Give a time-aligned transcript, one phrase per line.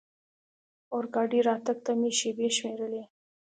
[0.93, 3.03] اورګاډي راتګ ته مې شېبې شمېرلې.